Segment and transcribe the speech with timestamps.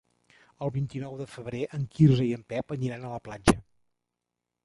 [0.67, 3.57] El vint-i-nou de febrer en Quirze i en Pep aniran a la platja.